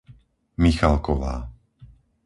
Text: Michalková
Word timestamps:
Michalková 0.61 1.35